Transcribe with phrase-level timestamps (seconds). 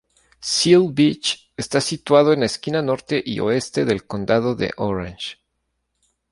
[0.39, 5.35] Seal Beach está situado en la esquina norte y oeste del condado de Orange.